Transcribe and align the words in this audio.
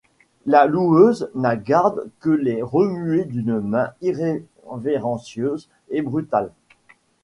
La 0.47 0.65
loueuse 0.65 1.29
n’a 1.35 1.55
garde 1.55 2.09
de 2.23 2.31
les 2.31 2.63
remuer 2.63 3.23
d’une 3.25 3.59
main 3.59 3.91
irrévérentieuse 4.01 5.69
et 5.91 6.01
brutale. 6.01 6.49